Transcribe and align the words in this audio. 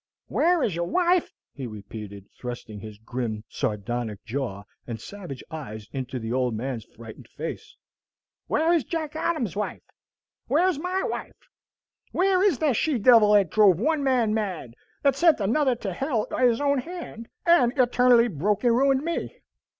"Where 0.29 0.63
is 0.63 0.75
your 0.75 0.87
wife?" 0.87 1.31
he 1.53 1.67
repeated, 1.67 2.25
thrusting 2.35 2.79
his 2.79 2.97
grim 2.97 3.43
sardonic 3.47 4.25
jaw 4.25 4.63
and 4.87 4.99
savage 4.99 5.43
eyes 5.51 5.87
into 5.93 6.17
the 6.17 6.33
old 6.33 6.55
man's 6.55 6.85
frightened 6.85 7.27
face. 7.29 7.77
"Where 8.47 8.73
is 8.73 8.83
Jack 8.83 9.15
Adam's 9.15 9.55
wife? 9.55 9.83
Where 10.47 10.67
is 10.67 10.79
MY 10.79 11.03
wife? 11.03 11.37
Where 12.13 12.41
is 12.43 12.57
the 12.57 12.73
she 12.73 12.97
devil 12.97 13.33
that 13.33 13.51
drove 13.51 13.79
one 13.79 14.03
man 14.03 14.33
mad, 14.33 14.73
that 15.03 15.15
sent 15.15 15.39
another 15.39 15.75
to 15.75 15.93
hell 15.93 16.25
by 16.31 16.47
his 16.47 16.59
own 16.59 16.79
hand, 16.79 17.29
that 17.45 17.77
eternally 17.77 18.27
broke 18.27 18.63
and 18.63 18.75
ruined 18.75 19.03
me? 19.03 19.41